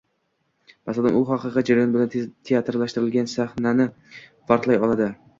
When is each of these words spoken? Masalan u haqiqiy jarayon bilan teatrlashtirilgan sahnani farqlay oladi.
Masalan 0.89 1.17
u 1.17 1.19
haqiqiy 1.31 1.65
jarayon 1.67 1.91
bilan 1.95 2.09
teatrlashtirilgan 2.49 3.29
sahnani 3.33 3.87
farqlay 4.53 4.81
oladi. 4.89 5.11